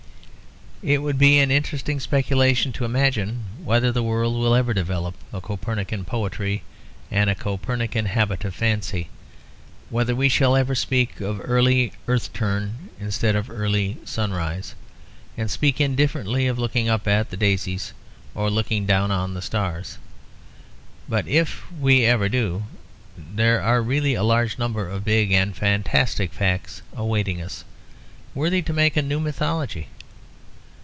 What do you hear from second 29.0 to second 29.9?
new mythology.